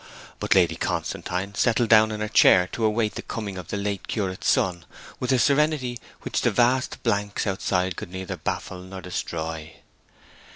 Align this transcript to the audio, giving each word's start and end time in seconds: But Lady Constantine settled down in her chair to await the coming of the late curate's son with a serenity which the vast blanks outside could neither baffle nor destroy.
But 0.39 0.55
Lady 0.55 0.77
Constantine 0.77 1.53
settled 1.53 1.89
down 1.89 2.11
in 2.11 2.21
her 2.21 2.27
chair 2.27 2.67
to 2.71 2.85
await 2.85 3.13
the 3.13 3.21
coming 3.21 3.55
of 3.59 3.67
the 3.67 3.77
late 3.77 4.07
curate's 4.07 4.49
son 4.49 4.83
with 5.19 5.31
a 5.31 5.37
serenity 5.37 5.99
which 6.21 6.41
the 6.41 6.49
vast 6.49 7.03
blanks 7.03 7.45
outside 7.45 7.95
could 7.95 8.09
neither 8.11 8.37
baffle 8.37 8.79
nor 8.81 9.01
destroy. 9.01 9.75